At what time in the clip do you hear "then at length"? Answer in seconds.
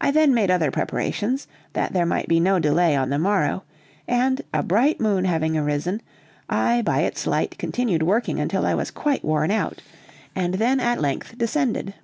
10.54-11.38